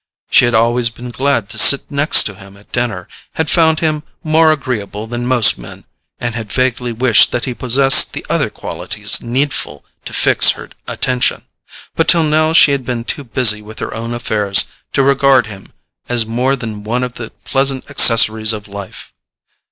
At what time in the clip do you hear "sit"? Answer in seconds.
1.59-1.91